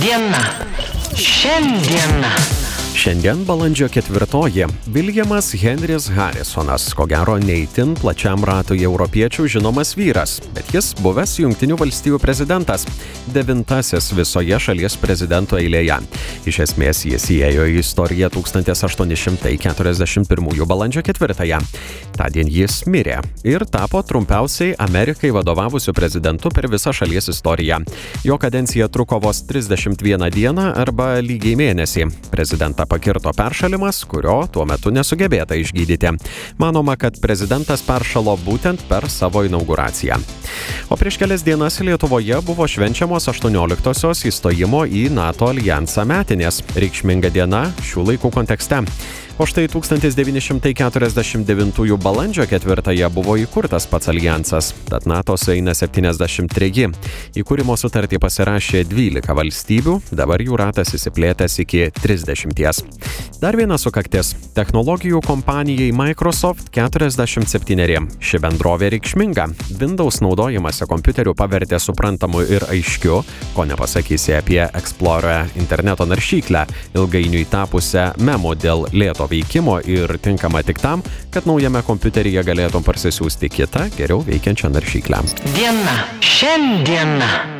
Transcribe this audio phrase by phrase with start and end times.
[0.00, 0.44] Diena.
[1.14, 2.32] Šiandiena.
[2.96, 10.74] Šiandien balandžio ketvirtoji Viljamas Henris Harrisonas, ko gero neįtin plačiam ratui europiečių žinomas vyras, bet
[10.74, 12.86] jis buvęs Junktinių valstybių prezidentas,
[13.34, 15.98] devintasis visoje šalies prezidentų eilėje.
[16.48, 21.58] Iš esmės jis įėjo į istoriją 1841 balandžio ketvirtąją.
[22.16, 27.82] Tadien jis mirė ir tapo trumpiausiai Amerikai vadovavusiu prezidentu per visą šalies istoriją.
[28.24, 32.06] Jo kadencija truko vos 31 dieną arba lygiai mėnesį.
[32.32, 36.14] Prezidentą pakirto peršalimas, kurio tuo metu nesugebėta išgydyti.
[36.62, 40.16] Manoma, kad prezidentas peršalo būtent per savo inauguraciją.
[40.88, 46.62] O prieš kelias dienas Lietuvoje buvo švenčiamos 18-osios įstojimo į NATO alijansą metinės.
[46.78, 48.80] Reikšminga diena šių laikų kontekste.
[49.36, 56.92] O štai 1949 balandžio 4 buvo įkurtas pats alijansas, tad NATO sueina 73.
[57.40, 62.86] Įkūrimo sutartį pasirašė 12 valstybių, dabar jų ratas įsiplėtęs iki 30.
[63.40, 68.06] Dar viena sukaktis- technologijų kompanijai Microsoft 47.
[68.20, 69.48] Ši bendrovė reikšminga.
[69.80, 78.12] Windows naudojimąsi kompiuteriu pavertė suprantamu ir aiškiu, ko nepasakysi apie Explorer interneto naršyklę, ilgainiui tapusią
[78.18, 84.20] memo dėl lėto veikimo ir tinkama tik tam, kad naujame kompiuteryje galėtum parsisiųsti kitą, geriau
[84.28, 85.24] veikiančią naršyklę.
[85.56, 86.00] Diena.
[86.20, 87.55] Šiandiena.